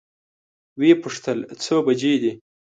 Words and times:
وې 0.79 0.91
پوښتل 1.03 1.37
څو 1.63 1.75
بجې 1.85 2.13
دي؟ 2.21 2.31